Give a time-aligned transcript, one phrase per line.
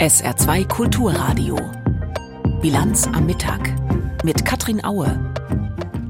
[0.00, 1.56] SR2 Kulturradio.
[2.60, 3.72] Bilanz am Mittag
[4.24, 5.32] mit Katrin Aue.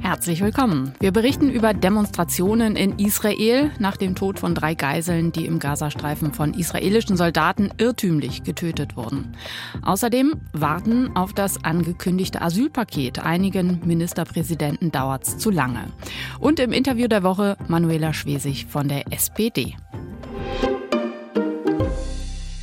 [0.01, 0.95] Herzlich willkommen.
[1.01, 6.33] Wir berichten über Demonstrationen in Israel nach dem Tod von drei Geiseln, die im Gazastreifen
[6.33, 9.37] von israelischen Soldaten irrtümlich getötet wurden.
[9.83, 13.19] Außerdem warten auf das angekündigte Asylpaket.
[13.19, 15.93] Einigen Ministerpräsidenten dauert es zu lange.
[16.41, 19.77] Und im Interview der Woche Manuela Schwesig von der SPD.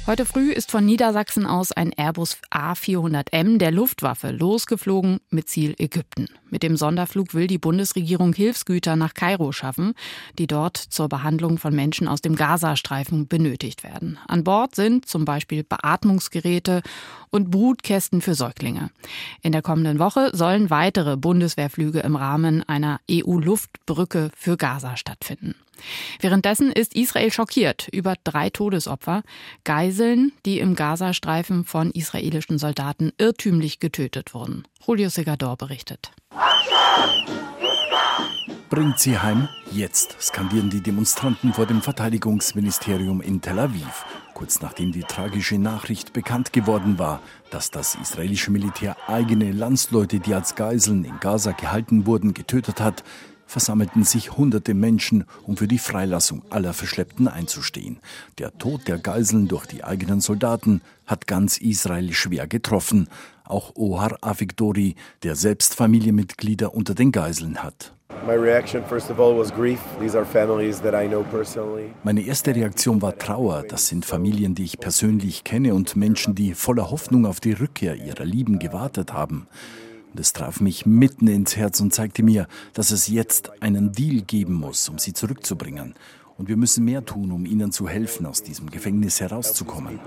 [0.08, 6.28] Heute früh ist von Niedersachsen aus ein Airbus A400M der Luftwaffe losgeflogen mit Ziel Ägypten.
[6.50, 9.94] Mit dem Sonderflug will die Bundesregierung Hilfsgüter nach Kairo schaffen,
[10.40, 14.18] die dort zur Behandlung von Menschen aus dem Gazastreifen benötigt werden.
[14.28, 16.82] An Bord sind zum Beispiel Beatmungsgeräte
[17.30, 18.90] und Brutkästen für Säuglinge.
[19.44, 25.54] In der kommenden Woche sollen weitere Bundeswehrflüge im Rahmen einer EU-Luftbrücke für Gaza stattfinden.
[26.20, 29.24] Währenddessen ist Israel schockiert über drei Todesopfer,
[29.92, 34.64] Geiseln, die im Gazastreifen von israelischen Soldaten irrtümlich getötet wurden.
[34.88, 36.14] Julio Segador berichtet.
[38.70, 44.06] Bringt sie heim jetzt, skandieren die Demonstranten vor dem Verteidigungsministerium in Tel Aviv.
[44.34, 50.34] Kurz nachdem die tragische Nachricht bekannt geworden war, dass das israelische Militär eigene Landsleute, die
[50.34, 53.04] als Geiseln in Gaza gehalten wurden, getötet hat,
[53.52, 58.00] versammelten sich hunderte Menschen, um für die Freilassung aller Verschleppten einzustehen.
[58.38, 63.10] Der Tod der Geiseln durch die eigenen Soldaten hat ganz Israel schwer getroffen.
[63.44, 67.94] Auch Ohar Avigdori, der selbst Familienmitglieder unter den Geiseln hat.
[72.04, 73.64] Meine erste Reaktion war Trauer.
[73.68, 77.96] Das sind Familien, die ich persönlich kenne und Menschen, die voller Hoffnung auf die Rückkehr
[77.96, 79.48] ihrer Lieben gewartet haben.
[80.16, 84.54] Es traf mich mitten ins Herz und zeigte mir, dass es jetzt einen Deal geben
[84.54, 85.96] muss, um sie zurückzubringen.
[86.38, 90.00] Und wir müssen mehr tun, um ihnen zu helfen, aus diesem Gefängnis herauszukommen.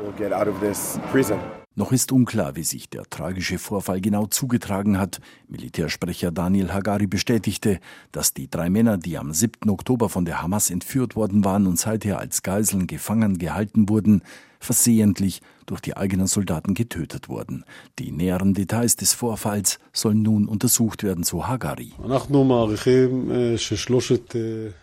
[1.76, 5.20] Noch ist unklar, wie sich der tragische Vorfall genau zugetragen hat.
[5.48, 7.80] Militärsprecher Daniel Hagari bestätigte,
[8.12, 9.68] dass die drei Männer, die am 7.
[9.68, 14.22] Oktober von der Hamas entführt worden waren und seither als Geiseln gefangen gehalten wurden,
[14.64, 17.64] versehentlich durch die eigenen Soldaten getötet wurden.
[17.98, 21.92] Die näheren Details des Vorfalls sollen nun untersucht werden, so Hagari.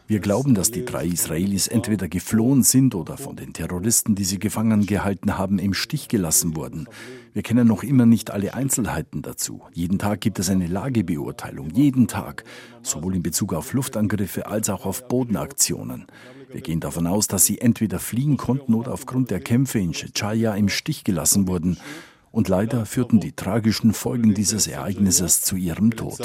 [0.08, 4.40] Wir glauben, dass die drei Israelis entweder geflohen sind oder von den Terroristen, die sie
[4.40, 6.81] gefangen gehalten haben, im Stich gelassen wurden.
[7.34, 9.62] Wir kennen noch immer nicht alle Einzelheiten dazu.
[9.74, 12.44] Jeden Tag gibt es eine Lagebeurteilung, jeden Tag,
[12.84, 16.08] sowohl in Bezug auf Luftangriffe als auch auf Bodenaktionen.
[16.52, 20.54] Wir gehen davon aus, dass sie entweder fliehen konnten oder aufgrund der Kämpfe in Chechaya
[20.56, 21.78] im Stich gelassen wurden.
[22.32, 26.18] Und leider führten die tragischen Folgen dieses Ereignisses zu ihrem Tod.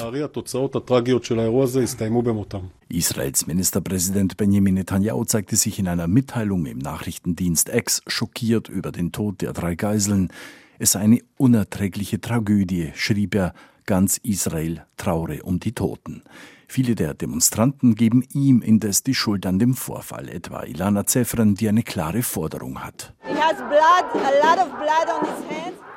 [2.89, 9.11] Israels Ministerpräsident Benjamin Netanyahu zeigte sich in einer Mitteilung im Nachrichtendienst X schockiert über den
[9.11, 10.29] Tod der drei Geiseln.
[10.79, 13.53] Es sei eine unerträgliche Tragödie, schrieb er,
[13.85, 16.23] ganz Israel traure um die Toten.
[16.69, 21.69] Viele der Demonstranten geben ihm indes die Schuld an dem Vorfall, etwa Ilana Zefren, die
[21.69, 23.15] eine klare Forderung hat.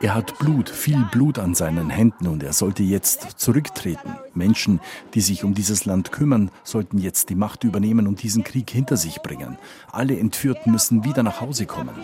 [0.02, 4.16] Er hat Blut, viel Blut an seinen Händen und er sollte jetzt zurücktreten.
[4.34, 4.80] Menschen,
[5.14, 8.96] die sich um dieses Land kümmern, sollten jetzt die Macht übernehmen und diesen Krieg hinter
[8.96, 9.58] sich bringen.
[9.92, 11.96] Alle Entführten müssen wieder nach Hause kommen.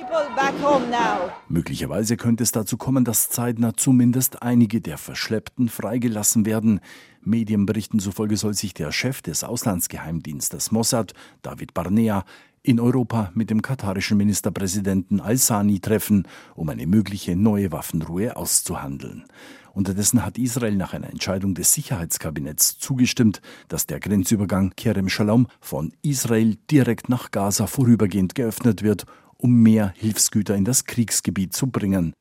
[1.48, 6.82] Möglicherweise könnte es dazu kommen, dass zeitnah zumindest einige der Verschleppten freigelassen werden.
[7.22, 12.26] Medienberichten zufolge soll sich der Chef des Auslandsgeheimdienstes Mossad, David Barnea,
[12.66, 19.26] in Europa mit dem katarischen Ministerpräsidenten Al-Sani treffen, um eine mögliche neue Waffenruhe auszuhandeln.
[19.74, 25.94] Unterdessen hat Israel nach einer Entscheidung des Sicherheitskabinetts zugestimmt, dass der Grenzübergang Kerem Shalom von
[26.02, 29.06] Israel direkt nach Gaza vorübergehend geöffnet wird,
[29.38, 32.14] um mehr Hilfsgüter in das Kriegsgebiet zu bringen.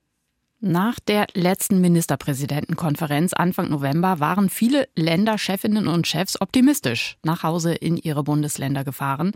[0.67, 7.99] Nach der letzten Ministerpräsidentenkonferenz Anfang November waren viele Länderchefinnen und Chefs optimistisch nach Hause in
[7.99, 9.33] ihre Bundesländer gefahren,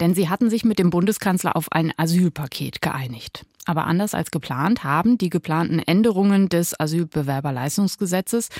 [0.00, 3.46] denn sie hatten sich mit dem Bundeskanzler auf ein Asylpaket geeinigt.
[3.64, 8.50] Aber anders als geplant haben die geplanten Änderungen des Asylbewerberleistungsgesetzes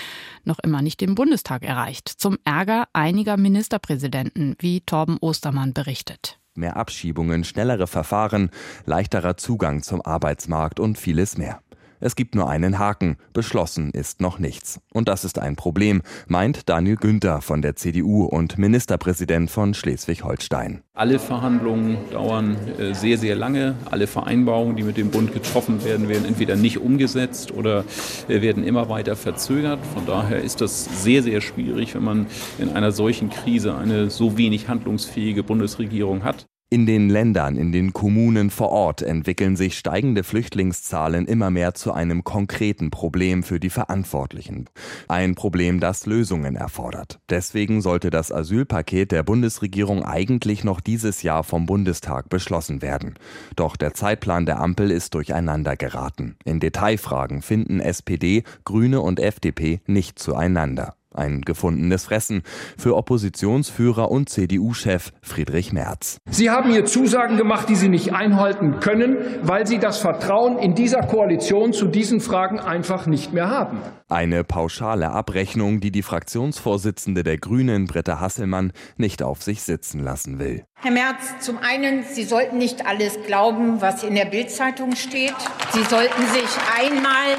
[0.42, 2.08] noch immer nicht den Bundestag erreicht.
[2.08, 6.38] Zum Ärger einiger Ministerpräsidenten, wie Torben Ostermann berichtet.
[6.54, 8.48] Mehr Abschiebungen, schnellere Verfahren,
[8.86, 11.60] leichterer Zugang zum Arbeitsmarkt und vieles mehr.
[12.00, 14.80] Es gibt nur einen Haken, beschlossen ist noch nichts.
[14.92, 20.82] Und das ist ein Problem, meint Daniel Günther von der CDU und Ministerpräsident von Schleswig-Holstein.
[20.94, 23.74] Alle Verhandlungen dauern äh, sehr, sehr lange.
[23.90, 27.84] Alle Vereinbarungen, die mit dem Bund getroffen werden, werden entweder nicht umgesetzt oder
[28.28, 29.80] äh, werden immer weiter verzögert.
[29.94, 32.26] Von daher ist das sehr, sehr schwierig, wenn man
[32.58, 36.46] in einer solchen Krise eine so wenig handlungsfähige Bundesregierung hat.
[36.68, 41.92] In den Ländern, in den Kommunen vor Ort entwickeln sich steigende Flüchtlingszahlen immer mehr zu
[41.92, 44.68] einem konkreten Problem für die Verantwortlichen.
[45.06, 47.20] Ein Problem, das Lösungen erfordert.
[47.30, 53.14] Deswegen sollte das Asylpaket der Bundesregierung eigentlich noch dieses Jahr vom Bundestag beschlossen werden.
[53.54, 56.34] Doch der Zeitplan der Ampel ist durcheinander geraten.
[56.44, 60.96] In Detailfragen finden SPD, Grüne und FDP nicht zueinander.
[61.16, 62.42] Ein gefundenes Fressen
[62.78, 66.18] für Oppositionsführer und CDU-Chef Friedrich Merz.
[66.30, 70.74] Sie haben hier Zusagen gemacht, die Sie nicht einhalten können, weil Sie das Vertrauen in
[70.74, 73.78] dieser Koalition zu diesen Fragen einfach nicht mehr haben.
[74.08, 80.38] Eine pauschale Abrechnung, die die Fraktionsvorsitzende der Grünen, Britta Hasselmann, nicht auf sich sitzen lassen
[80.38, 80.64] will.
[80.78, 85.34] Herr Merz, zum einen, Sie sollten nicht alles glauben, was in der Bildzeitung steht.
[85.72, 87.36] Sie sollten sich einmal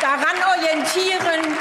[0.00, 1.54] daran orientieren,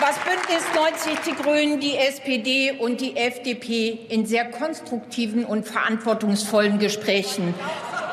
[0.00, 6.78] was Bündnis 90 Die Grünen, die SPD und die FDP in sehr konstruktiven und verantwortungsvollen
[6.78, 7.54] Gesprächen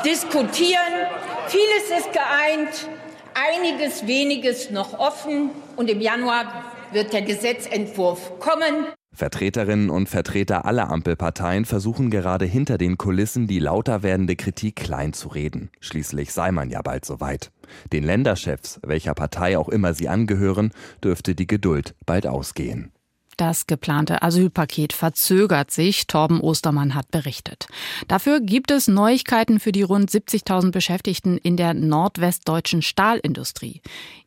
[0.04, 1.08] diskutieren.
[1.48, 2.90] Vieles ist geeint,
[3.34, 8.88] einiges weniges noch offen und im Januar wird der Gesetzentwurf kommen.
[9.16, 15.14] Vertreterinnen und Vertreter aller Ampelparteien versuchen gerade hinter den Kulissen die lauter werdende Kritik klein
[15.14, 15.70] zu reden.
[15.80, 17.52] Schließlich sei man ja bald soweit.
[17.92, 20.72] Den Länderchefs, welcher Partei auch immer sie angehören,
[21.04, 22.92] dürfte die Geduld bald ausgehen.
[23.38, 27.68] Das geplante Asylpaket verzögert sich, Torben Ostermann hat berichtet.
[28.08, 33.82] Dafür gibt es Neuigkeiten für die rund 70.000 Beschäftigten in der nordwestdeutschen Stahlindustrie.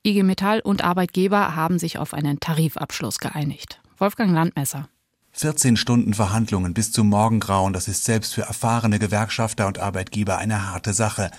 [0.04, 3.80] IG Metall und Arbeitgeber haben sich auf einen Tarifabschluss geeinigt.
[4.00, 4.88] Wolfgang Landmesser.
[5.32, 10.70] 14 Stunden Verhandlungen bis zum Morgengrauen, das ist selbst für erfahrene Gewerkschafter und Arbeitgeber eine
[10.70, 11.32] harte Sache.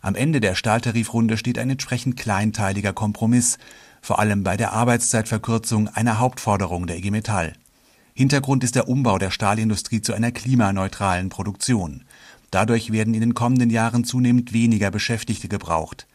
[0.00, 3.58] Am Ende der Stahltarifrunde steht ein entsprechend kleinteiliger Kompromiss,
[4.00, 7.54] vor allem bei der Arbeitszeitverkürzung einer Hauptforderung der IG Metall.
[8.14, 12.04] Hintergrund ist der Umbau der Stahlindustrie zu einer klimaneutralen Produktion.
[12.52, 16.06] Dadurch werden in den kommenden Jahren zunehmend weniger Beschäftigte gebraucht.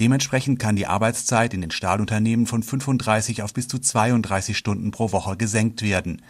[0.00, 5.12] Dementsprechend kann die Arbeitszeit in den Stahlunternehmen von 35 auf bis zu 32 Stunden pro
[5.12, 6.22] Woche gesenkt werden.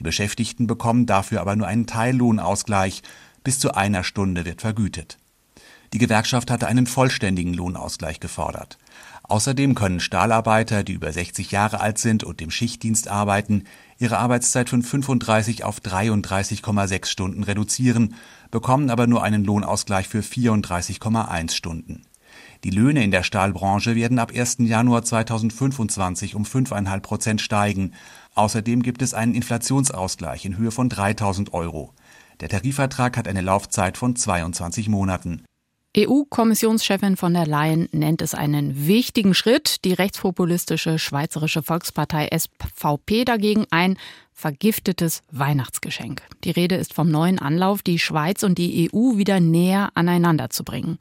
[0.00, 3.02] Die Beschäftigten bekommen dafür aber nur einen Teillohnausgleich.
[3.44, 5.18] Bis zu einer Stunde wird vergütet.
[5.92, 8.78] Die Gewerkschaft hatte einen vollständigen Lohnausgleich gefordert.
[9.22, 13.64] Außerdem können Stahlarbeiter, die über 60 Jahre alt sind und im Schichtdienst arbeiten,
[13.98, 18.16] ihre Arbeitszeit von 35 auf 33,6 Stunden reduzieren,
[18.50, 22.02] bekommen aber nur einen Lohnausgleich für 34,1 Stunden.
[22.64, 24.58] Die Löhne in der Stahlbranche werden ab 1.
[24.60, 27.92] Januar 2025 um 5,5 Prozent steigen.
[28.34, 31.92] Außerdem gibt es einen Inflationsausgleich in Höhe von 3000 Euro.
[32.40, 35.42] Der Tarifvertrag hat eine Laufzeit von 22 Monaten.
[35.94, 43.66] EU-Kommissionschefin von der Leyen nennt es einen wichtigen Schritt, die rechtspopulistische Schweizerische Volkspartei SVP dagegen
[43.70, 43.98] ein
[44.32, 46.22] vergiftetes Weihnachtsgeschenk.
[46.44, 50.64] Die Rede ist vom neuen Anlauf, die Schweiz und die EU wieder näher aneinander zu
[50.64, 50.96] bringen.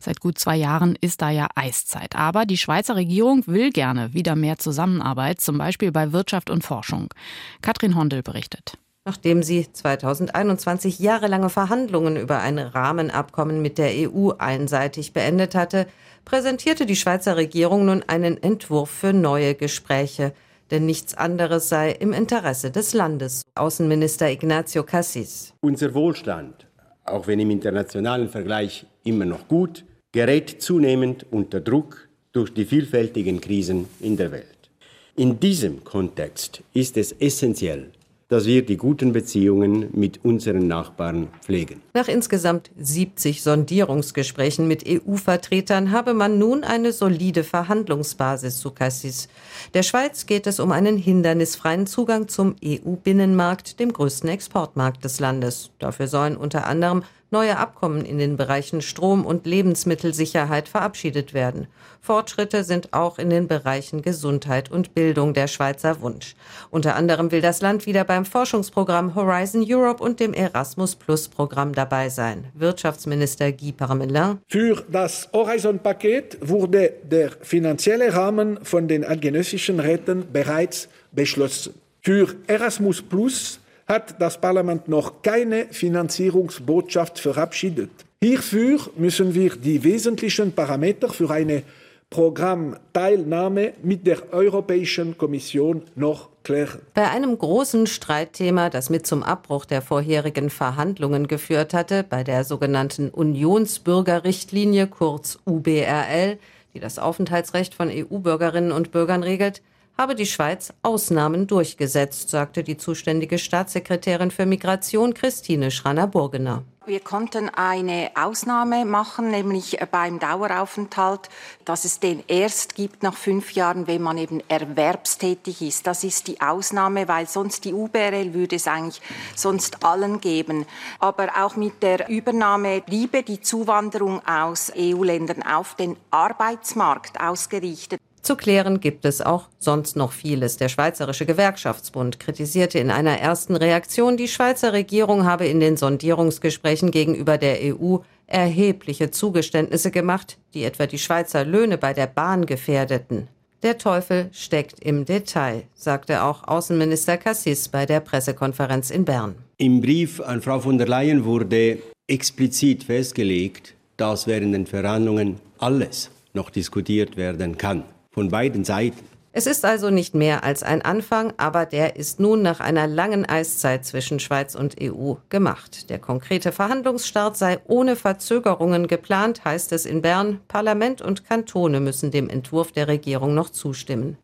[0.00, 2.16] Seit gut zwei Jahren ist da ja Eiszeit.
[2.16, 7.14] Aber die Schweizer Regierung will gerne wieder mehr Zusammenarbeit, zum Beispiel bei Wirtschaft und Forschung.
[7.62, 8.76] Katrin Hondel berichtet.
[9.06, 15.86] Nachdem sie 2021 jahrelange Verhandlungen über ein Rahmenabkommen mit der EU einseitig beendet hatte,
[16.24, 20.32] präsentierte die Schweizer Regierung nun einen Entwurf für neue Gespräche.
[20.70, 23.42] Denn nichts anderes sei im Interesse des Landes.
[23.54, 25.52] Außenminister Ignacio Cassis.
[25.60, 26.66] Unser Wohlstand,
[27.04, 33.42] auch wenn im internationalen Vergleich immer noch gut, gerät zunehmend unter Druck durch die vielfältigen
[33.42, 34.70] Krisen in der Welt.
[35.14, 37.90] In diesem Kontext ist es essentiell,
[38.28, 41.82] dass wir die guten Beziehungen mit unseren Nachbarn pflegen.
[41.92, 49.28] Nach insgesamt 70 Sondierungsgesprächen mit EU-Vertretern habe man nun eine solide Verhandlungsbasis zu Cassis.
[49.74, 55.70] Der Schweiz geht es um einen hindernisfreien Zugang zum EU-Binnenmarkt, dem größten Exportmarkt des Landes.
[55.78, 57.02] Dafür sollen unter anderem
[57.34, 61.66] neue Abkommen in den Bereichen Strom- und Lebensmittelsicherheit verabschiedet werden.
[62.00, 66.36] Fortschritte sind auch in den Bereichen Gesundheit und Bildung der Schweizer Wunsch.
[66.70, 71.74] Unter anderem will das Land wieder beim Forschungsprogramm Horizon Europe und dem Erasmus Plus Programm
[71.74, 72.44] dabei sein.
[72.54, 74.38] Wirtschaftsminister Guy Parmelin.
[74.46, 81.74] Für das Horizon-Paket wurde der finanzielle Rahmen von den eidgenössischen Räten bereits beschlossen.
[82.00, 87.90] Für Erasmus Plus hat das Parlament noch keine Finanzierungsbotschaft verabschiedet.
[88.22, 91.62] Hierfür müssen wir die wesentlichen Parameter für eine
[92.08, 96.80] Programmteilnahme mit der Europäischen Kommission noch klären.
[96.94, 102.44] Bei einem großen Streitthema, das mit zum Abbruch der vorherigen Verhandlungen geführt hatte, bei der
[102.44, 106.38] sogenannten Unionsbürgerrichtlinie kurz UBRL,
[106.72, 109.60] die das Aufenthaltsrecht von EU-Bürgerinnen und Bürgern regelt,
[109.96, 116.64] habe die Schweiz Ausnahmen durchgesetzt, sagte die zuständige Staatssekretärin für Migration Christine Schranner-Burgener.
[116.86, 121.30] Wir konnten eine Ausnahme machen, nämlich beim Daueraufenthalt,
[121.64, 125.86] dass es den erst gibt nach fünf Jahren, wenn man eben erwerbstätig ist.
[125.86, 129.00] Das ist die Ausnahme, weil sonst die UBRL würde es eigentlich
[129.34, 130.66] sonst allen geben.
[130.98, 137.98] Aber auch mit der Übernahme bliebe die Zuwanderung aus EU-Ländern auf den Arbeitsmarkt ausgerichtet.
[138.24, 140.56] Zu klären gibt es auch sonst noch vieles.
[140.56, 146.90] Der Schweizerische Gewerkschaftsbund kritisierte in einer ersten Reaktion, die Schweizer Regierung habe in den Sondierungsgesprächen
[146.90, 153.28] gegenüber der EU erhebliche Zugeständnisse gemacht, die etwa die Schweizer Löhne bei der Bahn gefährdeten.
[153.62, 159.34] Der Teufel steckt im Detail, sagte auch Außenminister Cassis bei der Pressekonferenz in Bern.
[159.58, 161.76] Im Brief an Frau von der Leyen wurde
[162.06, 169.04] explizit festgelegt, dass während den Verhandlungen alles noch diskutiert werden kann von beiden Seiten.
[169.36, 173.28] Es ist also nicht mehr als ein Anfang, aber der ist nun nach einer langen
[173.28, 175.90] Eiszeit zwischen Schweiz und EU gemacht.
[175.90, 180.38] Der konkrete Verhandlungsstart sei ohne Verzögerungen geplant, heißt es in Bern.
[180.46, 184.18] Parlament und Kantone müssen dem Entwurf der Regierung noch zustimmen.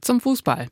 [0.00, 0.68] Zum Fußball.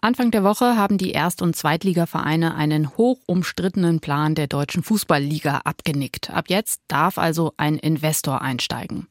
[0.00, 5.62] Anfang der Woche haben die Erst- und Zweitligavereine einen hoch umstrittenen Plan der deutschen Fußballliga
[5.64, 6.30] abgenickt.
[6.30, 9.06] Ab jetzt darf also ein Investor einsteigen.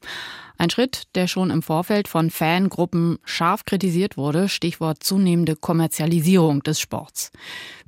[0.60, 6.78] Ein Schritt, der schon im Vorfeld von Fangruppen scharf kritisiert wurde, Stichwort zunehmende Kommerzialisierung des
[6.78, 7.32] Sports.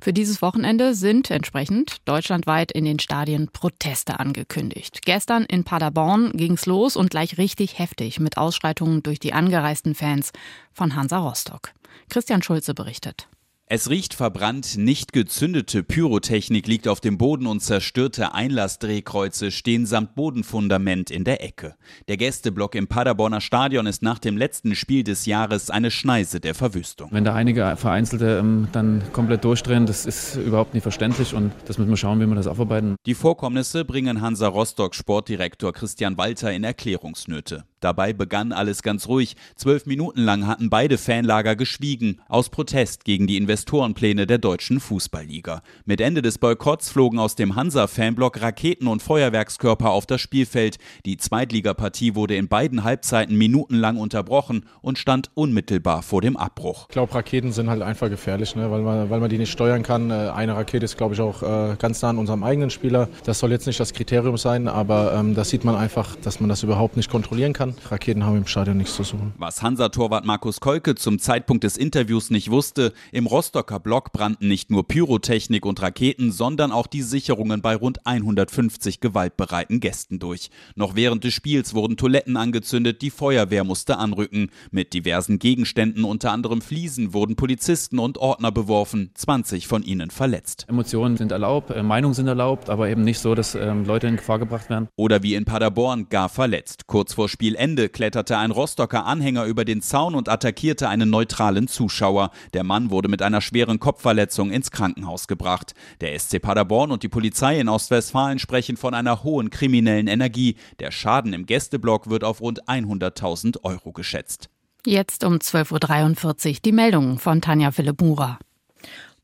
[0.01, 5.01] Für dieses Wochenende sind entsprechend deutschlandweit in den Stadien Proteste angekündigt.
[5.05, 10.31] Gestern in Paderborn ging's los und gleich richtig heftig mit Ausschreitungen durch die angereisten Fans
[10.71, 11.73] von Hansa Rostock.
[12.09, 13.27] Christian Schulze berichtet.
[13.67, 20.15] Es riecht verbrannt, nicht gezündete Pyrotechnik liegt auf dem Boden und zerstörte Einlassdrehkreuze stehen samt
[20.15, 21.75] Bodenfundament in der Ecke.
[22.09, 26.55] Der Gästeblock im Paderborner Stadion ist nach dem letzten Spiel des Jahres eine Schneise der
[26.55, 27.07] Verwüstung.
[27.11, 31.77] Wenn da einige Vereinzelte ähm, dann komplett durchdrehen, das ist überhaupt nicht verständlich und das
[31.77, 32.97] müssen wir schauen, wie wir das aufarbeiten.
[33.05, 37.63] Die Vorkommnisse bringen Hansa Rostock Sportdirektor Christian Walter in Erklärungsnöte.
[37.83, 39.35] Dabei begann alles ganz ruhig.
[39.55, 45.61] Zwölf Minuten lang hatten beide Fanlager geschwiegen, aus Protest gegen die Investorenpläne der deutschen Fußballliga.
[45.85, 50.79] Mit Ende des Boykotts flogen aus dem Hansa-Fanblock Raketen und Feuerwerkskörper auf das Spielfeld.
[51.05, 56.87] Die Zweitligapartie wurde in beiden Halbzeiten minutenlang unterbrochen und stand unmittelbar vor dem Abbruch.
[56.89, 58.71] Ich glaube, Raketen sind halt einfach gefährlich, ne?
[58.71, 60.09] weil, man, weil man die nicht steuern kann.
[60.09, 63.07] Äh, eine Rakete ist, glaube ich, auch äh, ganz nah an unserem eigenen Spieler.
[63.23, 66.49] Das soll jetzt nicht das Kriterium sein, aber ähm, das sieht man einfach, dass man
[66.49, 67.75] das überhaupt nicht kontrollieren kann.
[67.91, 69.31] Raketen haben im Stadion nichts zu suchen.
[69.37, 74.71] Was Hansa-Torwart Markus Kolke zum Zeitpunkt des Interviews nicht wusste, im Rostocker Block brannten nicht
[74.71, 80.49] nur Pyrotechnik und Raketen, sondern auch die Sicherungen bei rund 150 gewaltbereiten Gästen durch.
[80.75, 84.49] Noch während des Spiels wurden Toiletten angezündet, die Feuerwehr musste anrücken.
[84.71, 90.65] Mit diversen Gegenständen, unter anderem Fliesen, wurden Polizisten und Ordner beworfen, 20 von ihnen verletzt.
[90.69, 94.15] Emotionen sind erlaubt, äh, Meinungen sind erlaubt, aber eben nicht so, dass ähm, Leute in
[94.15, 94.87] Gefahr gebracht werden.
[94.95, 96.87] Oder wie in Paderborn, gar verletzt.
[96.87, 101.67] Kurz vor Spielende Ende kletterte ein Rostocker Anhänger über den Zaun und attackierte einen neutralen
[101.67, 102.31] Zuschauer.
[102.53, 105.73] Der Mann wurde mit einer schweren Kopfverletzung ins Krankenhaus gebracht.
[106.01, 110.55] Der SC Paderborn und die Polizei in Ostwestfalen sprechen von einer hohen kriminellen Energie.
[110.79, 114.49] Der Schaden im Gästeblock wird auf rund 100.000 Euro geschätzt.
[114.85, 118.37] Jetzt um 12.43 Uhr die Meldung von Tanja Philipp Mura.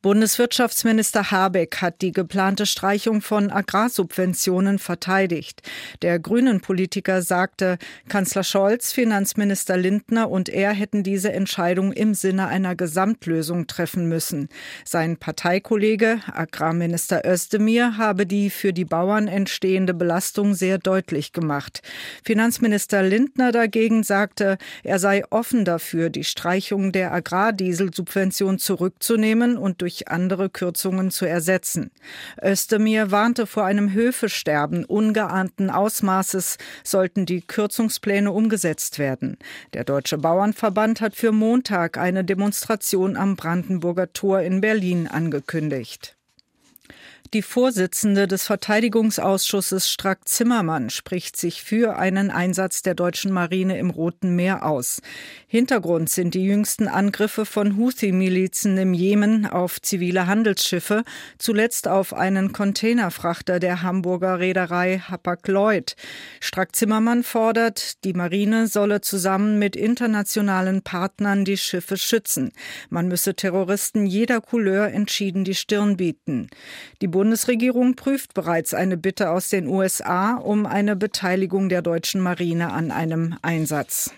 [0.01, 5.61] Bundeswirtschaftsminister Habeck hat die geplante Streichung von Agrarsubventionen verteidigt.
[6.01, 7.77] Der Grünen-Politiker sagte,
[8.07, 14.47] Kanzler Scholz, Finanzminister Lindner und er hätten diese Entscheidung im Sinne einer Gesamtlösung treffen müssen.
[14.85, 21.81] Sein Parteikollege, Agrarminister Özdemir, habe die für die Bauern entstehende Belastung sehr deutlich gemacht.
[22.23, 29.88] Finanzminister Lindner dagegen sagte, er sei offen dafür, die Streichung der Agrardieselsubvention zurückzunehmen und durch
[29.89, 31.89] durch andere Kürzungen zu ersetzen.
[32.43, 39.37] Özdemir warnte vor einem Höfesterben ungeahnten Ausmaßes, sollten die Kürzungspläne umgesetzt werden.
[39.73, 46.15] Der Deutsche Bauernverband hat für Montag eine Demonstration am Brandenburger Tor in Berlin angekündigt.
[47.35, 54.35] Die Vorsitzende des Verteidigungsausschusses Strack-Zimmermann spricht sich für einen Einsatz der deutschen Marine im Roten
[54.35, 54.99] Meer aus.
[55.45, 61.03] Hintergrund sind die jüngsten Angriffe von Houthi-Milizen im Jemen auf zivile Handelsschiffe,
[61.37, 65.95] zuletzt auf einen Containerfrachter der Hamburger Reederei Hapag-Lloyd.
[66.39, 72.53] Strack-Zimmermann fordert, die Marine solle zusammen mit internationalen Partnern die Schiffe schützen.
[72.89, 76.49] Man müsse Terroristen jeder Couleur entschieden die Stirn bieten.
[77.01, 82.71] Die Bundesregierung prüft bereits eine Bitte aus den USA um eine Beteiligung der deutschen Marine
[82.71, 84.13] an einem Einsatz.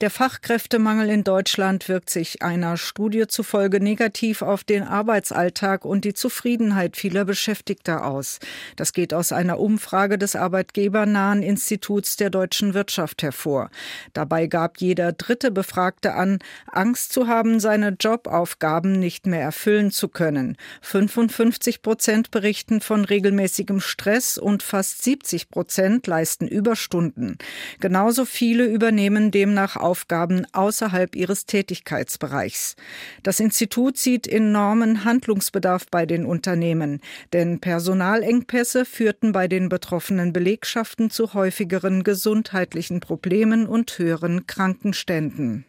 [0.00, 6.14] Der Fachkräftemangel in Deutschland wirkt sich einer Studie zufolge negativ auf den Arbeitsalltag und die
[6.14, 8.38] Zufriedenheit vieler Beschäftigter aus.
[8.76, 13.68] Das geht aus einer Umfrage des arbeitgebernahen Instituts der deutschen Wirtschaft hervor.
[14.14, 20.08] Dabei gab jeder dritte Befragte an, Angst zu haben, seine Jobaufgaben nicht mehr erfüllen zu
[20.08, 20.56] können.
[20.80, 27.36] 55 Prozent berichten von regelmäßigem Stress und fast 70 Prozent leisten Überstunden.
[27.80, 32.76] Genauso viele übernehmen demnach Aufgaben außerhalb ihres Tätigkeitsbereichs.
[33.24, 37.00] Das Institut sieht enormen Handlungsbedarf bei den Unternehmen,
[37.32, 45.64] denn Personalengpässe führten bei den betroffenen Belegschaften zu häufigeren gesundheitlichen Problemen und höheren Krankenständen.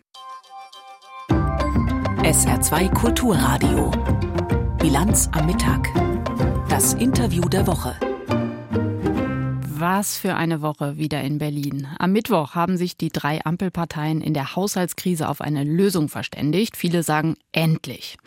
[1.29, 3.89] SR2 Kulturradio.
[4.77, 5.87] Bilanz am Mittag.
[6.69, 7.95] Das Interview der Woche.
[9.81, 11.87] Was für eine Woche wieder in Berlin.
[11.97, 16.77] Am Mittwoch haben sich die drei Ampelparteien in der Haushaltskrise auf eine Lösung verständigt.
[16.77, 18.17] Viele sagen endlich.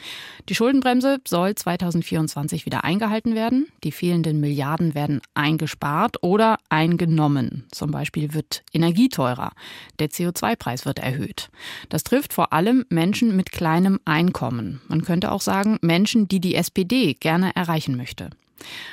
[0.49, 3.69] Die Schuldenbremse soll 2024 wieder eingehalten werden.
[3.85, 7.67] Die fehlenden Milliarden werden eingespart oder eingenommen.
[7.71, 9.53] Zum Beispiel wird Energie teurer.
[10.01, 11.51] Der CO2-Preis wird erhöht.
[11.89, 14.81] Das trifft vor allem Menschen mit kleinem Einkommen.
[14.89, 18.31] Man könnte auch sagen Menschen, die die SPD gerne erreichen möchte.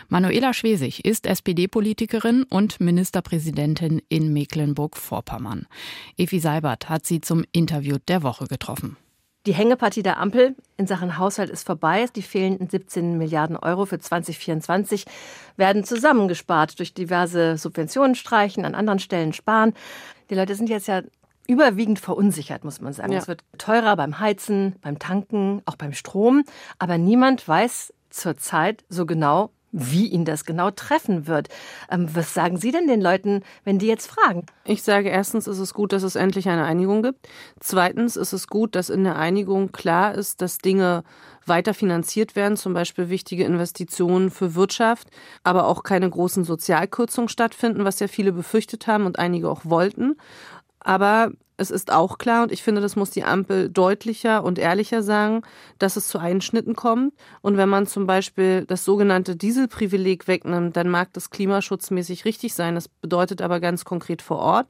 [0.09, 5.67] Manuela Schwesig ist SPD-Politikerin und Ministerpräsidentin in Mecklenburg-Vorpommern.
[6.17, 8.97] Evi Seibert hat sie zum Interview der Woche getroffen.
[9.47, 12.05] Die Hängepartie der Ampel in Sachen Haushalt ist vorbei.
[12.15, 15.05] Die fehlenden 17 Milliarden Euro für 2024
[15.57, 19.73] werden zusammengespart durch diverse Subventionen streichen, an anderen Stellen sparen.
[20.29, 21.01] Die Leute sind jetzt ja
[21.47, 23.13] überwiegend verunsichert, muss man sagen.
[23.13, 23.19] Ja.
[23.19, 26.43] Es wird teurer beim Heizen, beim Tanken, auch beim Strom.
[26.77, 31.47] Aber niemand weiß zurzeit so genau, wie ihn das genau treffen wird.
[31.89, 34.45] Ähm, was sagen Sie denn den Leuten, wenn die jetzt fragen?
[34.65, 37.29] Ich sage erstens ist es gut, dass es endlich eine Einigung gibt.
[37.59, 41.03] Zweitens ist es gut, dass in der Einigung klar ist, dass Dinge
[41.45, 45.07] weiter finanziert werden, zum Beispiel wichtige Investitionen für Wirtschaft,
[45.43, 50.17] aber auch keine großen Sozialkürzungen stattfinden, was ja viele befürchtet haben und einige auch wollten.
[50.79, 55.03] Aber es ist auch klar, und ich finde, das muss die Ampel deutlicher und ehrlicher
[55.03, 55.43] sagen,
[55.79, 57.13] dass es zu Einschnitten kommt.
[57.41, 62.75] Und wenn man zum Beispiel das sogenannte Dieselprivileg wegnimmt, dann mag das klimaschutzmäßig richtig sein.
[62.75, 64.67] Das bedeutet aber ganz konkret vor Ort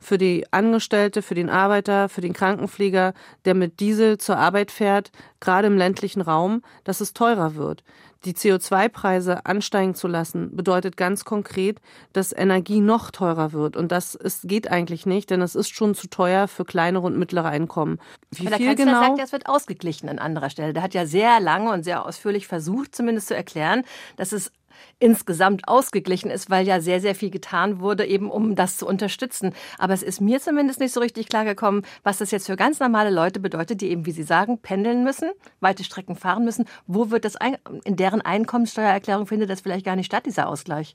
[0.00, 5.12] für die Angestellte, für den Arbeiter, für den Krankenpfleger, der mit Diesel zur Arbeit fährt,
[5.38, 7.84] gerade im ländlichen Raum, dass es teurer wird.
[8.24, 11.80] Die CO2-Preise ansteigen zu lassen, bedeutet ganz konkret,
[12.12, 13.76] dass Energie noch teurer wird.
[13.76, 17.18] Und das ist, geht eigentlich nicht, denn es ist schon zu teuer für kleinere und
[17.18, 17.98] mittlere Einkommen.
[18.30, 19.00] Wie Aber der viel Kanzler genau?
[19.00, 20.72] sagt, es wird ausgeglichen an anderer Stelle.
[20.72, 23.82] Der hat ja sehr lange und sehr ausführlich versucht, zumindest zu erklären,
[24.16, 24.52] dass es
[24.98, 29.52] insgesamt ausgeglichen ist, weil ja sehr, sehr viel getan wurde, eben um das zu unterstützen.
[29.78, 32.80] Aber es ist mir zumindest nicht so richtig klar gekommen, was das jetzt für ganz
[32.80, 35.30] normale Leute bedeutet, die eben, wie Sie sagen, pendeln müssen,
[35.60, 36.64] weite Strecken fahren müssen.
[36.86, 37.36] Wo wird das
[37.84, 40.94] in deren Einkommenssteuererklärung findet das vielleicht gar nicht statt, dieser Ausgleich?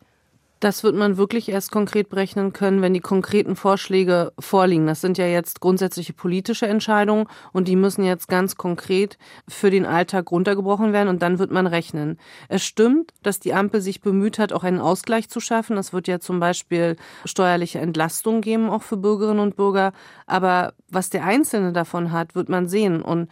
[0.59, 4.87] Das wird man wirklich erst konkret berechnen können, wenn die konkreten Vorschläge vorliegen.
[4.87, 9.17] Das sind ja jetzt grundsätzliche politische Entscheidungen und die müssen jetzt ganz konkret
[9.47, 12.17] für den Alltag runtergebrochen werden und dann wird man rechnen.
[12.49, 15.77] Es stimmt, dass die Ampel sich bemüht hat, auch einen Ausgleich zu schaffen.
[15.77, 19.93] Es wird ja zum Beispiel steuerliche Entlastung geben, auch für Bürgerinnen und Bürger.
[20.25, 23.01] Aber was der Einzelne davon hat, wird man sehen.
[23.01, 23.29] Und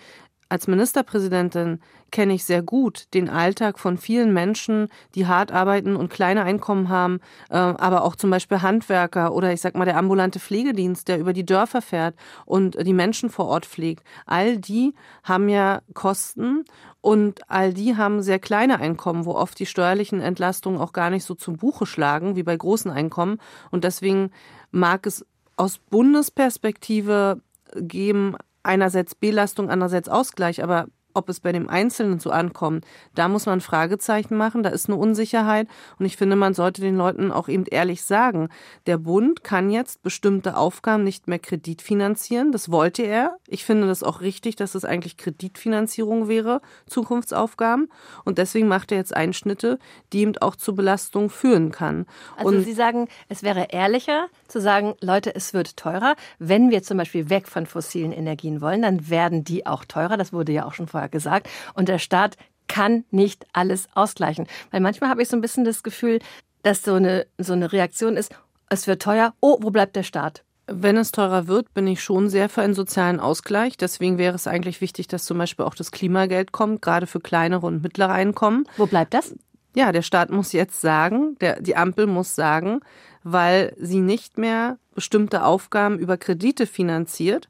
[0.50, 6.10] als Ministerpräsidentin kenne ich sehr gut den Alltag von vielen Menschen, die hart arbeiten und
[6.10, 10.40] kleine Einkommen haben, äh, aber auch zum Beispiel Handwerker oder ich sag mal der ambulante
[10.40, 12.16] Pflegedienst, der über die Dörfer fährt
[12.46, 14.04] und die Menschen vor Ort pflegt.
[14.26, 16.64] All die haben ja Kosten
[17.02, 21.26] und all die haben sehr kleine Einkommen, wo oft die steuerlichen Entlastungen auch gar nicht
[21.26, 23.38] so zum Buche schlagen wie bei großen Einkommen.
[23.72, 24.32] Und deswegen
[24.72, 25.26] mag es
[25.58, 27.42] aus Bundesperspektive
[27.76, 33.46] geben, einerseits Belastung, andererseits Ausgleich, aber ob es bei dem Einzelnen so ankommt, da muss
[33.46, 35.68] man Fragezeichen machen, da ist eine Unsicherheit.
[35.98, 38.50] Und ich finde, man sollte den Leuten auch eben ehrlich sagen,
[38.86, 43.38] der Bund kann jetzt bestimmte Aufgaben nicht mehr kreditfinanzieren, das wollte er.
[43.48, 47.90] Ich finde das auch richtig, dass es eigentlich Kreditfinanzierung wäre, Zukunftsaufgaben.
[48.26, 49.80] Und deswegen macht er jetzt Einschnitte,
[50.14, 52.06] die eben auch zu Belastung führen kann.
[52.38, 56.84] Also und Sie sagen, es wäre ehrlicher zu sagen, Leute, es wird teurer, wenn wir
[56.84, 60.66] zum Beispiel weg von fossilen Energien wollen, dann werden die auch teurer, das wurde ja
[60.66, 61.50] auch schon vorher vorher gesagt.
[61.74, 62.38] Und der Staat
[62.68, 64.48] kann nicht alles ausgleichen.
[64.72, 66.20] Weil manchmal habe ich so ein bisschen das Gefühl,
[66.64, 68.34] dass so eine, so eine Reaktion ist,
[68.70, 70.44] es wird teuer, oh, wo bleibt der Staat?
[70.68, 73.78] Wenn es teurer wird, bin ich schon sehr für einen sozialen Ausgleich.
[73.78, 77.68] Deswegen wäre es eigentlich wichtig, dass zum Beispiel auch das Klimageld kommt, gerade für kleinere
[77.68, 78.66] und mittlere Einkommen.
[78.78, 79.36] Wo bleibt das?
[79.76, 82.80] Ja, der Staat muss jetzt sagen, der, die Ampel muss sagen,
[83.24, 87.48] weil sie nicht mehr bestimmte Aufgaben über Kredite finanziert,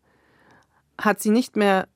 [0.99, 1.87] hat sie nicht mehr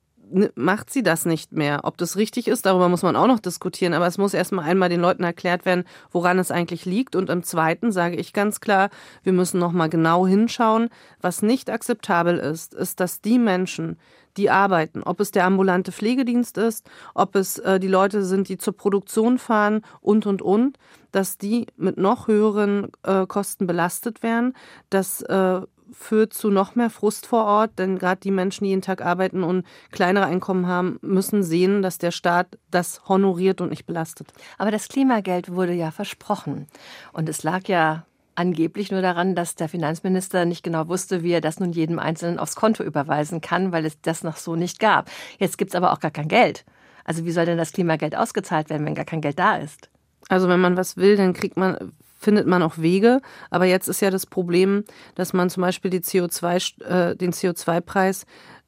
[0.54, 1.80] macht sie das nicht mehr.
[1.84, 3.94] Ob das richtig ist, darüber muss man auch noch diskutieren.
[3.94, 7.16] Aber es muss erstmal einmal den Leuten erklärt werden, woran es eigentlich liegt.
[7.16, 8.90] Und im Zweiten sage ich ganz klar,
[9.22, 10.88] wir müssen noch mal genau hinschauen.
[11.20, 13.98] Was nicht akzeptabel ist, ist, dass die Menschen,
[14.36, 18.58] die arbeiten, ob es der ambulante Pflegedienst ist, ob es äh, die Leute sind, die
[18.58, 20.78] zur Produktion fahren und, und, und,
[21.10, 24.54] dass die mit noch höheren äh, Kosten belastet werden,
[24.88, 25.60] dass äh,
[25.92, 29.42] führt zu noch mehr Frust vor Ort, denn gerade die Menschen, die jeden Tag arbeiten
[29.42, 34.32] und kleinere Einkommen haben, müssen sehen, dass der Staat das honoriert und nicht belastet.
[34.58, 36.66] Aber das Klimageld wurde ja versprochen.
[37.12, 41.40] Und es lag ja angeblich nur daran, dass der Finanzminister nicht genau wusste, wie er
[41.40, 45.10] das nun jedem Einzelnen aufs Konto überweisen kann, weil es das noch so nicht gab.
[45.38, 46.64] Jetzt gibt es aber auch gar kein Geld.
[47.04, 49.90] Also wie soll denn das Klimageld ausgezahlt werden, wenn gar kein Geld da ist?
[50.28, 53.20] Also wenn man was will, dann kriegt man findet man auch Wege.
[53.48, 54.84] Aber jetzt ist ja das Problem,
[55.16, 58.26] dass man zum Beispiel die CO2, äh, den CO2-Preis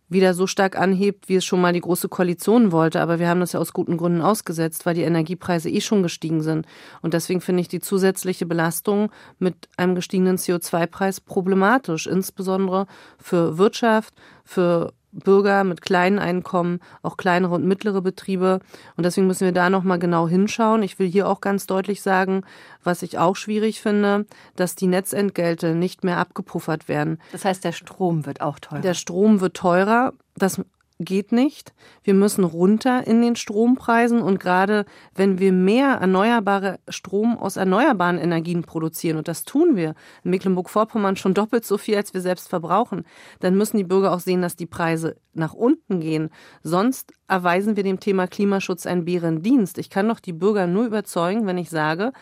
[0.09, 3.01] wieder so stark anhebt, wie es schon mal die Große Koalition wollte.
[3.01, 6.43] Aber wir haben das ja aus guten Gründen ausgesetzt, weil die Energiepreise eh schon gestiegen
[6.43, 6.67] sind.
[7.01, 12.87] Und deswegen finde ich die zusätzliche Belastung mit einem gestiegenen CO2-Preis problematisch, insbesondere
[13.19, 18.61] für Wirtschaft, für Bürger mit kleinen Einkommen, auch kleinere und mittlere Betriebe.
[18.96, 20.83] Und deswegen müssen wir da nochmal genau hinschauen.
[20.83, 22.42] Ich will hier auch ganz deutlich sagen,
[22.83, 27.18] was ich auch schwierig finde, dass die Netzentgelte nicht mehr abgepuffert werden.
[27.33, 28.81] Das heißt, der Strom wird auch teurer.
[28.81, 30.12] Der Strom wird teurer.
[30.37, 30.61] Das
[31.05, 31.73] geht nicht.
[32.03, 34.85] Wir müssen runter in den Strompreisen und gerade
[35.15, 41.17] wenn wir mehr erneuerbare Strom aus erneuerbaren Energien produzieren, und das tun wir in Mecklenburg-Vorpommern
[41.17, 43.05] schon doppelt so viel, als wir selbst verbrauchen,
[43.41, 46.31] dann müssen die Bürger auch sehen, dass die Preise nach unten gehen.
[46.62, 49.79] Sonst erweisen wir dem Thema Klimaschutz einen Bärendienst.
[49.79, 52.12] Ich kann doch die Bürger nur überzeugen, wenn ich sage,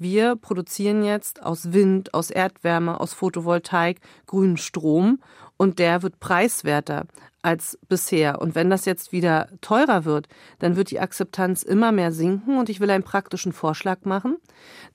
[0.00, 5.20] wir produzieren jetzt aus Wind, aus Erdwärme, aus Photovoltaik grünen Strom
[5.58, 7.04] und der wird preiswerter
[7.42, 8.40] als bisher.
[8.40, 10.28] Und wenn das jetzt wieder teurer wird,
[10.60, 12.58] dann wird die Akzeptanz immer mehr sinken.
[12.58, 14.36] Und ich will einen praktischen Vorschlag machen.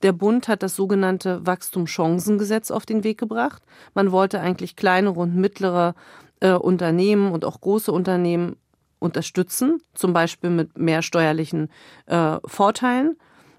[0.02, 3.62] Der Bund hat das sogenannte Wachstumschancengesetz auf den Weg gebracht.
[3.94, 5.94] Man wollte eigentlich kleinere und mittlere
[6.40, 8.56] äh, Unternehmen und auch große Unternehmen
[8.98, 11.70] unterstützen, zum Beispiel mit mehr steuerlichen
[12.06, 13.16] äh, Vorteilen.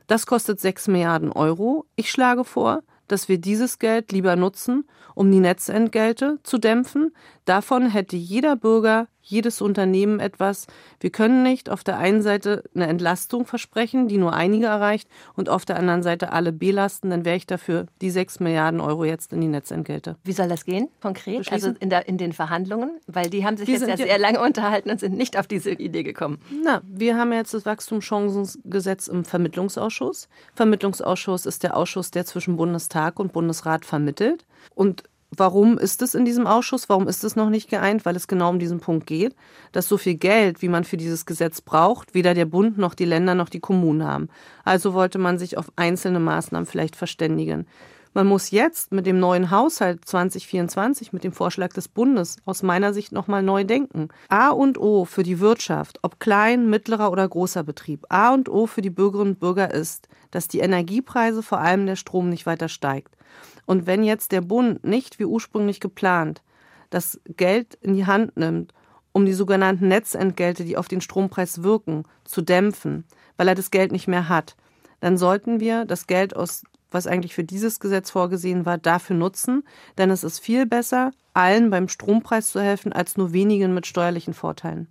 [0.07, 1.85] Das kostet 6 Milliarden Euro.
[1.95, 7.13] Ich schlage vor, dass wir dieses Geld lieber nutzen, um die Netzentgelte zu dämpfen.
[7.45, 10.67] Davon hätte jeder Bürger jedes Unternehmen etwas.
[10.99, 15.49] Wir können nicht auf der einen Seite eine Entlastung versprechen, die nur einige erreicht, und
[15.49, 17.09] auf der anderen Seite alle belasten.
[17.09, 20.15] Dann wäre ich dafür die 6 Milliarden Euro jetzt in die Netzentgelte.
[20.23, 21.51] Wie soll das gehen, konkret?
[21.51, 22.99] Also in, der, in den Verhandlungen?
[23.07, 25.71] Weil die haben sich wir jetzt ja sehr lange unterhalten und sind nicht auf diese
[25.71, 26.39] Idee gekommen.
[26.63, 30.29] Na, wir haben jetzt das Wachstumschancengesetz im Vermittlungsausschuss.
[30.53, 34.45] Vermittlungsausschuss ist der Ausschuss, der zwischen Bundestag und Bundesrat vermittelt.
[34.75, 35.03] Und
[35.37, 36.87] Warum ist es in diesem Ausschuss?
[36.87, 38.05] Warum ist es noch nicht geeint?
[38.05, 39.35] Weil es genau um diesen Punkt geht,
[39.71, 43.05] dass so viel Geld, wie man für dieses Gesetz braucht, weder der Bund noch die
[43.05, 44.29] Länder noch die Kommunen haben.
[44.63, 47.65] Also wollte man sich auf einzelne Maßnahmen vielleicht verständigen.
[48.13, 52.93] Man muss jetzt mit dem neuen Haushalt 2024, mit dem Vorschlag des Bundes, aus meiner
[52.93, 54.07] Sicht nochmal neu denken.
[54.29, 58.67] A und O für die Wirtschaft, ob klein, mittlerer oder großer Betrieb, A und O
[58.67, 62.69] für die Bürgerinnen und Bürger ist, dass die Energiepreise, vor allem der Strom, nicht weiter
[62.69, 63.17] steigt.
[63.65, 66.41] Und wenn jetzt der Bund nicht wie ursprünglich geplant
[66.89, 68.73] das Geld in die Hand nimmt,
[69.11, 73.05] um die sogenannten Netzentgelte, die auf den Strompreis wirken, zu dämpfen,
[73.37, 74.55] weil er das Geld nicht mehr hat,
[74.99, 79.63] dann sollten wir das Geld aus was eigentlich für dieses Gesetz vorgesehen war, dafür nutzen,
[79.97, 84.33] denn es ist viel besser, allen beim Strompreis zu helfen, als nur wenigen mit steuerlichen
[84.33, 84.87] Vorteilen.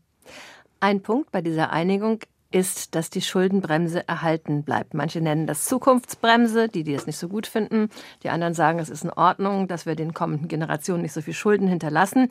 [0.81, 2.21] Ein Punkt bei dieser Einigung
[2.55, 4.95] ist, dass die Schuldenbremse erhalten bleibt.
[4.95, 7.89] Manche nennen das Zukunftsbremse, die, die es nicht so gut finden.
[8.23, 11.35] Die anderen sagen, es ist in Ordnung, dass wir den kommenden Generationen nicht so viel
[11.35, 12.31] Schulden hinterlassen.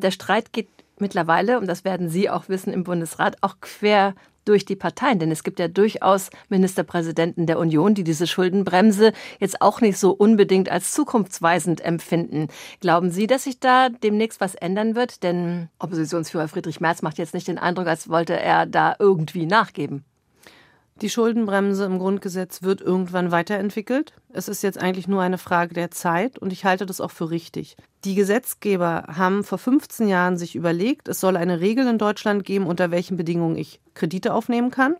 [0.00, 0.68] Der Streit geht
[1.00, 5.18] mittlerweile, und das werden Sie auch wissen im Bundesrat, auch quer durch die Parteien.
[5.18, 10.12] Denn es gibt ja durchaus Ministerpräsidenten der Union, die diese Schuldenbremse jetzt auch nicht so
[10.12, 12.48] unbedingt als zukunftsweisend empfinden.
[12.80, 15.22] Glauben Sie, dass sich da demnächst was ändern wird?
[15.22, 20.04] Denn Oppositionsführer Friedrich Merz macht jetzt nicht den Eindruck, als wollte er da irgendwie nachgeben.
[21.00, 24.12] Die Schuldenbremse im Grundgesetz wird irgendwann weiterentwickelt.
[24.32, 27.30] Es ist jetzt eigentlich nur eine Frage der Zeit und ich halte das auch für
[27.30, 27.76] richtig.
[28.04, 32.66] Die Gesetzgeber haben vor 15 Jahren sich überlegt, es soll eine Regel in Deutschland geben,
[32.66, 34.94] unter welchen Bedingungen ich Kredite aufnehmen kann.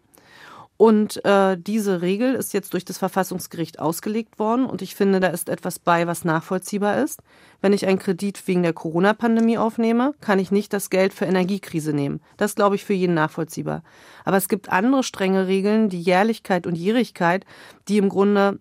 [0.77, 5.29] Und äh, diese Regel ist jetzt durch das Verfassungsgericht ausgelegt worden und ich finde, da
[5.29, 7.21] ist etwas bei, was nachvollziehbar ist.
[7.61, 11.93] Wenn ich einen Kredit wegen der Corona-Pandemie aufnehme, kann ich nicht das Geld für Energiekrise
[11.93, 12.21] nehmen.
[12.37, 13.85] Das glaube ich für jeden nachvollziehbar.
[14.25, 17.47] Aber es gibt andere strenge Regeln, die Jährlichkeit und Jährigkeit,
[17.87, 18.59] die im Grunde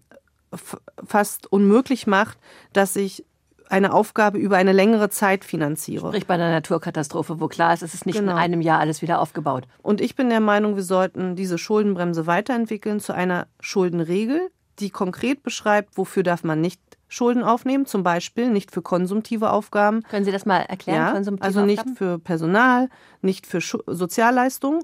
[1.03, 2.37] fast unmöglich macht,
[2.73, 3.25] dass ich
[3.69, 6.07] eine Aufgabe über eine längere Zeit finanziere.
[6.07, 8.33] Sprich bei einer Naturkatastrophe, wo klar ist, es ist nicht genau.
[8.33, 9.65] in einem Jahr alles wieder aufgebaut.
[9.81, 14.49] Und ich bin der Meinung, wir sollten diese Schuldenbremse weiterentwickeln zu einer Schuldenregel,
[14.79, 20.01] die konkret beschreibt, wofür darf man nicht Schulden aufnehmen, zum Beispiel nicht für konsumtive Aufgaben.
[20.03, 21.23] Können Sie das mal erklären?
[21.23, 21.95] Ja, also nicht Aufgaben?
[21.95, 22.89] für Personal,
[23.21, 24.83] nicht für Sozialleistungen,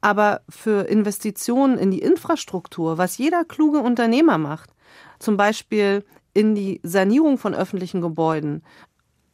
[0.00, 4.70] aber für Investitionen in die Infrastruktur, was jeder kluge Unternehmer macht.
[5.20, 8.62] Zum Beispiel in die Sanierung von öffentlichen Gebäuden.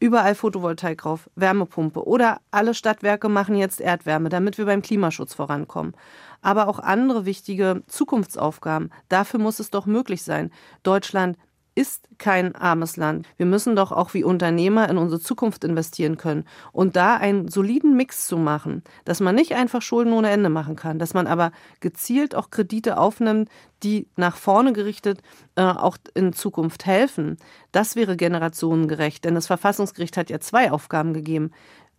[0.00, 5.94] Überall Photovoltaik drauf, Wärmepumpe oder alle Stadtwerke machen jetzt Erdwärme, damit wir beim Klimaschutz vorankommen.
[6.42, 8.90] Aber auch andere wichtige Zukunftsaufgaben.
[9.08, 10.50] Dafür muss es doch möglich sein.
[10.82, 11.38] Deutschland
[11.74, 13.26] ist kein armes Land.
[13.36, 16.44] Wir müssen doch auch wie Unternehmer in unsere Zukunft investieren können.
[16.72, 20.76] Und da einen soliden Mix zu machen, dass man nicht einfach Schulden ohne Ende machen
[20.76, 23.48] kann, dass man aber gezielt auch Kredite aufnimmt,
[23.82, 25.20] die nach vorne gerichtet
[25.56, 27.36] äh, auch in Zukunft helfen,
[27.72, 29.24] das wäre generationengerecht.
[29.24, 31.50] Denn das Verfassungsgericht hat ja zwei Aufgaben gegeben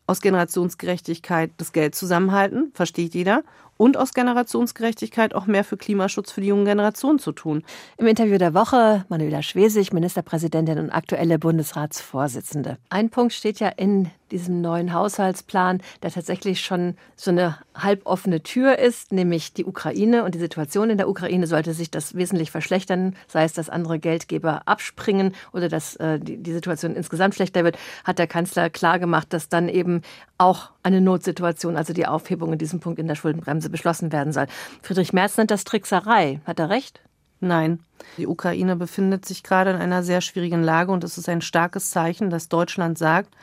[0.08, 3.44] aus Generationsgerechtigkeit das Geld zusammenhalten, versteht jeder,
[3.78, 7.64] und aus Generationsgerechtigkeit auch mehr für Klimaschutz für die jungen Generationen zu tun.
[7.98, 12.78] Im Interview der Woche Manuela Schwesig, Ministerpräsidentin und aktuelle Bundesratsvorsitzende.
[12.90, 18.80] Ein Punkt steht ja in diesem neuen Haushaltsplan, der tatsächlich schon so eine halboffene Tür
[18.80, 23.16] ist, nämlich die Ukraine und die Situation in der Ukraine sollte sich das wesentlich verschlechtern,
[23.28, 27.78] sei es, dass andere Geldgeber abspringen oder dass äh, die, die Situation insgesamt schlechter wird,
[28.04, 30.02] hat der Kanzler klargemacht, dass dann eben
[30.38, 34.47] auch eine Notsituation, also die Aufhebung in diesem Punkt in der Schuldenbremse beschlossen werden soll.
[34.82, 36.41] Friedrich Merz nennt das Trickserei.
[36.45, 37.01] Hat er recht?
[37.39, 37.80] Nein.
[38.17, 41.89] Die Ukraine befindet sich gerade in einer sehr schwierigen Lage und es ist ein starkes
[41.89, 43.36] Zeichen, dass Deutschland sagt,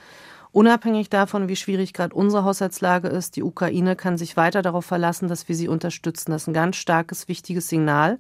[0.50, 5.28] unabhängig davon, wie schwierig gerade unsere Haushaltslage ist, die Ukraine kann sich weiter darauf verlassen,
[5.28, 6.30] dass wir sie unterstützen.
[6.30, 8.18] Das ist ein ganz starkes, wichtiges Signal.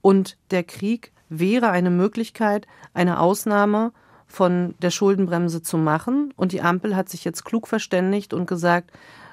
[0.00, 3.92] Und der Krieg wäre eine Möglichkeit, eine Ausnahme
[4.26, 6.32] von der Schuldenbremse zu machen.
[6.36, 8.90] Und die Ampel hat sich jetzt klug verständigt und gesagt,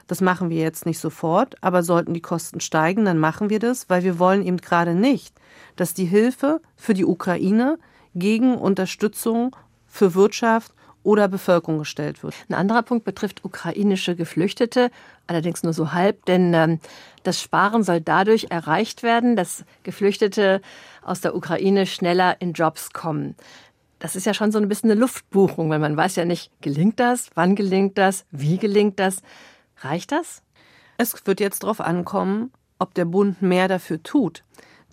[0.09, 3.91] das machen wir jetzt nicht sofort, aber sollten die Kosten steigen, dann machen wir das,
[3.91, 5.35] weil wir wollen eben gerade nicht,
[5.75, 7.77] dass die Hilfe für die Ukraine
[8.15, 12.33] gegen Unterstützung für Wirtschaft oder Bevölkerung gestellt wird.
[12.49, 14.89] Ein anderer Punkt betrifft ukrainische Geflüchtete,
[15.27, 16.79] allerdings nur so halb, denn ähm,
[17.21, 20.59] das Sparen soll dadurch erreicht werden, dass Geflüchtete
[21.03, 23.35] aus der Ukraine schneller in Jobs kommen
[23.99, 27.01] das ist ja schon so ein bisschen eine Luftbuchung, weil man weiß ja nicht, gelingt
[27.01, 29.21] das, wann gelingt das, wie gelingt das.
[29.81, 30.43] Reicht das?
[30.97, 34.43] Es wird jetzt darauf ankommen, ob der Bund mehr dafür tut,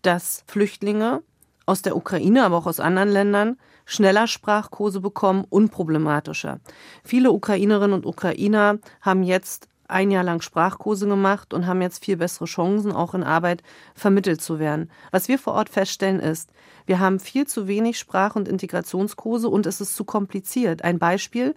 [0.02, 1.22] dass Flüchtlinge
[1.66, 6.60] aus der Ukraine, aber auch aus anderen Ländern schneller Sprachkurse bekommen, unproblematischer.
[7.04, 12.16] Viele Ukrainerinnen und Ukrainer haben jetzt ein Jahr lang Sprachkurse gemacht und haben jetzt viel
[12.16, 13.62] bessere Chancen, auch in Arbeit
[13.94, 14.90] vermittelt zu werden.
[15.12, 16.50] Was wir vor Ort feststellen ist,
[16.86, 20.82] wir haben viel zu wenig Sprach- und Integrationskurse und es ist zu kompliziert.
[20.82, 21.54] Ein Beispiel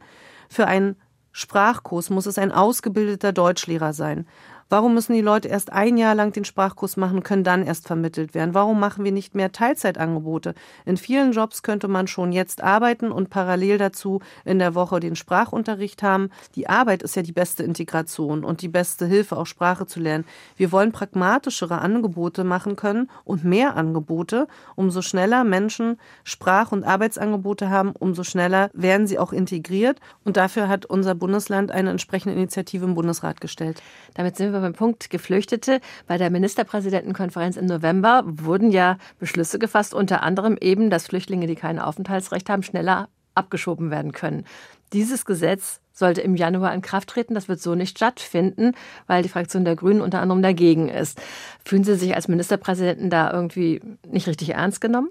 [0.48, 0.96] für einen
[1.32, 4.28] Sprachkurs muss es ein ausgebildeter Deutschlehrer sein.
[4.72, 8.36] Warum müssen die Leute erst ein Jahr lang den Sprachkurs machen, können dann erst vermittelt
[8.36, 8.54] werden?
[8.54, 10.54] Warum machen wir nicht mehr Teilzeitangebote?
[10.86, 15.16] In vielen Jobs könnte man schon jetzt arbeiten und parallel dazu in der Woche den
[15.16, 16.30] Sprachunterricht haben.
[16.54, 20.24] Die Arbeit ist ja die beste Integration und die beste Hilfe, auch Sprache zu lernen.
[20.56, 24.48] Wir wollen pragmatischere Angebote machen können und mehr Angebote.
[24.76, 30.00] Umso schneller Menschen Sprach- und Arbeitsangebote haben, umso schneller werden sie auch integriert.
[30.24, 33.82] Und dafür hat unser Bundesland eine entsprechende Initiative im Bundesrat gestellt.
[34.14, 35.82] Damit sind wir wir beim Punkt Geflüchtete.
[36.08, 41.56] Bei der Ministerpräsidentenkonferenz im November wurden ja Beschlüsse gefasst, unter anderem eben, dass Flüchtlinge, die
[41.56, 44.46] kein Aufenthaltsrecht haben, schneller abgeschoben werden können.
[44.94, 47.36] Dieses Gesetz sollte im Januar in Kraft treten.
[47.36, 48.74] Das wird so nicht stattfinden,
[49.08, 51.22] weil die Fraktion der Grünen unter anderem dagegen ist.
[51.64, 55.10] Fühlen Sie sich als Ministerpräsidenten da irgendwie nicht richtig ernst genommen?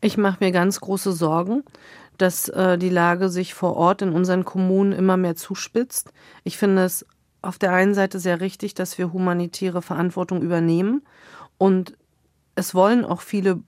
[0.00, 1.64] Ich mache mir ganz große Sorgen,
[2.16, 6.12] dass äh, die Lage sich vor Ort in unseren Kommunen immer mehr zuspitzt.
[6.44, 7.06] Ich finde es
[7.42, 11.02] auf der einen Seite sehr richtig, dass wir humanitäre Verantwortung übernehmen.
[11.58, 11.96] Und
[12.54, 13.60] es wollen auch viele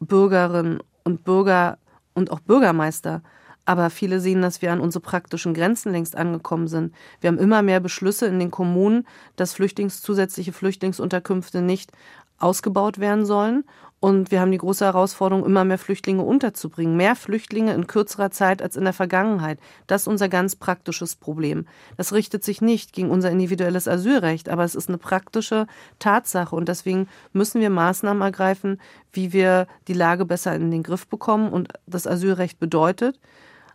[0.00, 1.78] Bürgerinnen und Bürger
[2.14, 3.22] und auch Bürgermeister.
[3.64, 6.94] Aber viele sehen, dass wir an unsere praktischen Grenzen längst angekommen sind.
[7.20, 11.90] Wir haben immer mehr Beschlüsse in den Kommunen, dass Flüchtlings, zusätzliche Flüchtlingsunterkünfte nicht
[12.38, 13.64] ausgebaut werden sollen.
[13.98, 16.96] Und wir haben die große Herausforderung, immer mehr Flüchtlinge unterzubringen.
[16.96, 19.58] Mehr Flüchtlinge in kürzerer Zeit als in der Vergangenheit.
[19.86, 21.66] Das ist unser ganz praktisches Problem.
[21.96, 25.66] Das richtet sich nicht gegen unser individuelles Asylrecht, aber es ist eine praktische
[25.98, 26.54] Tatsache.
[26.54, 28.80] Und deswegen müssen wir Maßnahmen ergreifen,
[29.12, 31.50] wie wir die Lage besser in den Griff bekommen.
[31.50, 33.18] Und das Asylrecht bedeutet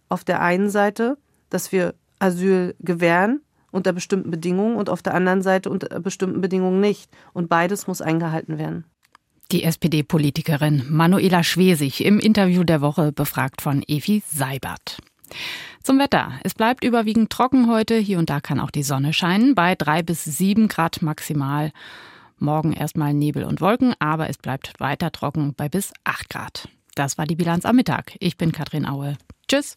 [0.07, 1.17] auf der einen Seite,
[1.49, 6.79] dass wir Asyl gewähren, unter bestimmten Bedingungen und auf der anderen Seite unter bestimmten Bedingungen
[6.79, 7.09] nicht.
[7.33, 8.85] Und beides muss eingehalten werden.
[9.51, 14.99] Die SPD-Politikerin Manuela Schwesig im Interview der Woche befragt von Evi Seibert.
[15.83, 16.39] Zum Wetter.
[16.45, 17.97] Es bleibt überwiegend trocken heute.
[17.97, 19.53] Hier und da kann auch die Sonne scheinen.
[19.53, 21.73] Bei drei bis sieben Grad maximal.
[22.37, 26.69] Morgen erstmal Nebel und Wolken, aber es bleibt weiter trocken bei bis acht Grad.
[26.95, 28.15] Das war die Bilanz am Mittag.
[28.19, 29.17] Ich bin Katrin Aue.
[29.49, 29.75] Tschüss.